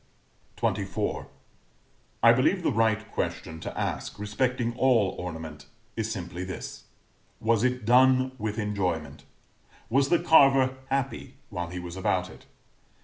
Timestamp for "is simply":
5.95-6.43